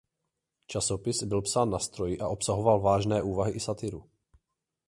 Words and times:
Časopis 0.67 1.23
byl 1.23 1.41
psán 1.41 1.69
na 1.69 1.79
stroji 1.79 2.19
a 2.19 2.27
obsahoval 2.27 2.81
vážné 2.81 3.21
úvahy 3.23 3.51
i 3.53 3.59
satiru. 3.59 4.09